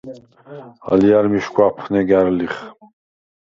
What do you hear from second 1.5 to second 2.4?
აფხნეგა̈რ